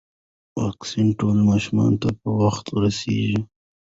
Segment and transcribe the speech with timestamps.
[0.59, 3.39] واکسین ټولو ماشومانو ته په وخت رسیږي.